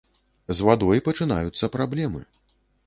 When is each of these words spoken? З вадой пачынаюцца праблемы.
З 0.59 0.65
вадой 0.69 1.03
пачынаюцца 1.09 1.71
праблемы. 1.77 2.21